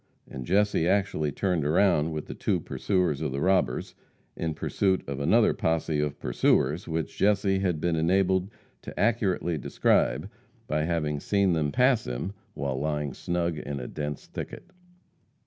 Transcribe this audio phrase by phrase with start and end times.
[0.27, 3.93] And Jesse actually turned around with the two pursuers of the robbers,
[4.35, 8.49] in pursuit of another posse of pursuers which Jesse had been enabled
[8.81, 10.27] to accurately describe
[10.65, 14.71] by having seen them pass him while lying snug in a dense thicket.